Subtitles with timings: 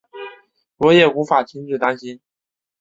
[0.77, 2.19] 我也无法停止担心